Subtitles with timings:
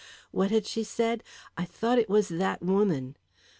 [0.31, 1.23] What had she said?
[1.55, 3.17] "I thought it was that woman!"